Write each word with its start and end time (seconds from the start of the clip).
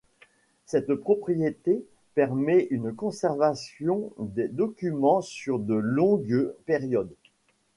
Cette 0.65 0.95
propriété 0.95 1.85
permet 2.15 2.65
une 2.71 2.91
conservation 2.91 4.11
des 4.17 4.47
documents 4.47 5.21
sur 5.21 5.59
de 5.59 5.75
longues 5.75 6.55
périodes. 6.65 7.13